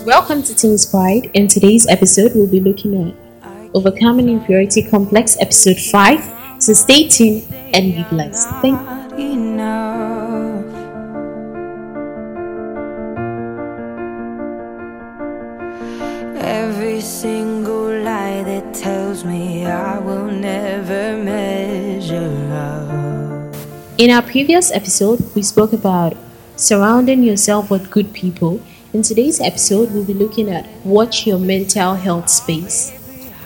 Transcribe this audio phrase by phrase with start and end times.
[0.00, 1.30] Welcome to Teens Pride.
[1.34, 3.14] In today's episode, we'll be looking at
[3.74, 6.62] Overcoming Inferiority Complex, Episode 5.
[6.62, 7.44] So stay tuned
[7.74, 8.48] and be blessed.
[8.62, 8.80] Thank
[16.42, 23.54] Every single lie that tells me I will never measure up.
[23.98, 26.16] In our previous episode, we spoke about
[26.56, 28.60] surrounding yourself with good people.
[28.92, 32.92] In today's episode, we'll be looking at watch your mental health space.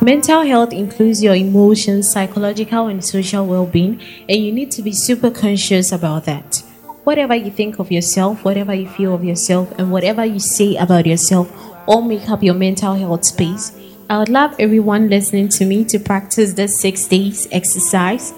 [0.00, 4.92] Mental health includes your emotions, psychological, and social well being, and you need to be
[4.92, 6.62] super conscious about that.
[7.02, 11.06] Whatever you think of yourself, whatever you feel of yourself, and whatever you say about
[11.06, 11.50] yourself
[11.88, 13.72] all make up your mental health space.
[14.08, 18.32] I would love everyone listening to me to practice this six days exercise.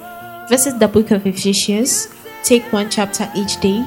[0.48, 2.08] Visit the book of Ephesians,
[2.42, 3.84] take one chapter each day,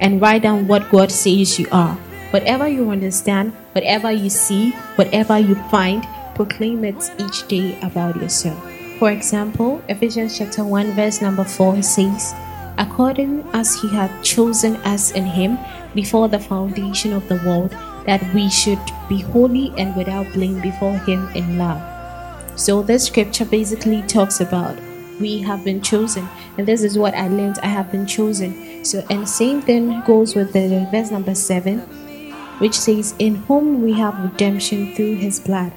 [0.00, 1.96] and write down what God says you are.
[2.30, 8.58] Whatever you understand, whatever you see, whatever you find, proclaim it each day about yourself.
[8.98, 12.34] For example, Ephesians chapter 1 verse number 4 says,
[12.78, 15.58] According as he hath chosen us in him
[15.94, 17.74] before the foundation of the world,
[18.06, 21.80] that we should be holy and without blame before him in love.
[22.58, 24.78] So this scripture basically talks about
[25.20, 28.84] we have been chosen, and this is what I learned I have been chosen.
[28.84, 31.82] So and same thing goes with the verse number seven,
[32.58, 35.72] which says, In whom we have redemption through his blood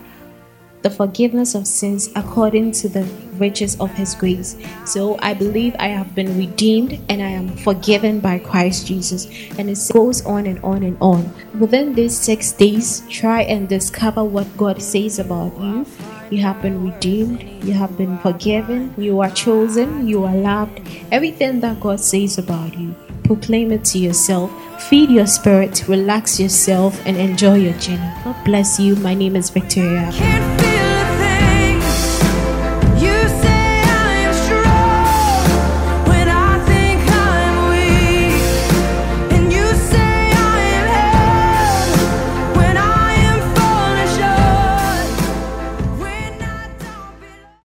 [0.81, 3.03] the forgiveness of sins according to the
[3.36, 4.55] riches of his grace.
[4.86, 9.25] So I believe I have been redeemed and I am forgiven by Christ Jesus.
[9.58, 11.31] And it goes on and on and on.
[11.59, 15.86] Within these six days, try and discover what God says about you.
[16.30, 20.80] You have been redeemed, you have been forgiven, you are chosen, you are loved.
[21.11, 22.95] Everything that God says about you,
[23.30, 24.49] proclaim it to yourself.
[24.89, 28.11] Feed your spirit, relax yourself, and enjoy your journey.
[28.23, 28.95] God bless you.
[28.95, 30.68] My name is Victoria.